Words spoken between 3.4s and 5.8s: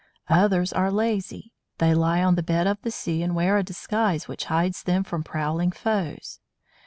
a disguise which hides them from prowling